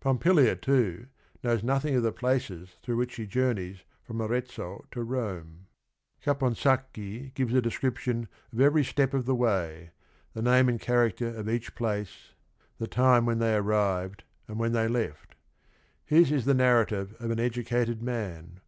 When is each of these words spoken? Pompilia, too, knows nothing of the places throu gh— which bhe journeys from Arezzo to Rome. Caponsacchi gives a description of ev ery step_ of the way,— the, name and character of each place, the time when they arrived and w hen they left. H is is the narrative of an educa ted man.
Pompilia, 0.00 0.56
too, 0.56 1.06
knows 1.44 1.62
nothing 1.62 1.94
of 1.94 2.02
the 2.02 2.10
places 2.10 2.74
throu 2.82 2.96
gh— 2.96 2.98
which 2.98 3.16
bhe 3.16 3.28
journeys 3.28 3.84
from 4.02 4.20
Arezzo 4.20 4.84
to 4.90 5.04
Rome. 5.04 5.68
Caponsacchi 6.20 7.32
gives 7.34 7.54
a 7.54 7.62
description 7.62 8.26
of 8.52 8.60
ev 8.60 8.72
ery 8.74 8.82
step_ 8.82 9.14
of 9.14 9.24
the 9.24 9.36
way,— 9.36 9.92
the, 10.34 10.42
name 10.42 10.68
and 10.68 10.80
character 10.80 11.28
of 11.28 11.48
each 11.48 11.76
place, 11.76 12.32
the 12.78 12.88
time 12.88 13.24
when 13.24 13.38
they 13.38 13.54
arrived 13.54 14.24
and 14.48 14.56
w 14.58 14.64
hen 14.64 14.72
they 14.72 14.88
left. 14.88 15.36
H 16.10 16.22
is 16.26 16.32
is 16.32 16.44
the 16.44 16.54
narrative 16.54 17.14
of 17.20 17.30
an 17.30 17.38
educa 17.38 17.86
ted 17.86 18.02
man. 18.02 18.58